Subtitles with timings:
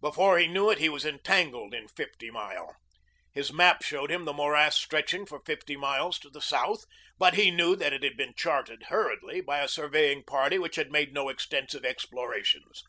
[0.00, 2.74] Before he knew it he was entangled in Fifty Mile.
[3.34, 6.86] His map showed him the morass stretched for fifty miles to the south,
[7.18, 10.90] but he knew that it had been charted hurriedly by a surveying party which had
[10.90, 12.82] made no extensive explorations.